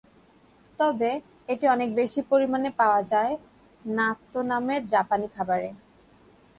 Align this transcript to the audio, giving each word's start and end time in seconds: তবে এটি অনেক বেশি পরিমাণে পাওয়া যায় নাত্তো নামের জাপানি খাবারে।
তবে 0.79 1.09
এটি 1.49 1.65
অনেক 1.67 1.89
বেশি 1.95 2.21
পরিমাণে 2.31 2.69
পাওয়া 2.79 3.01
যায় 3.11 3.33
নাত্তো 3.89 4.39
নামের 4.51 4.81
জাপানি 4.93 5.27
খাবারে। 5.35 5.69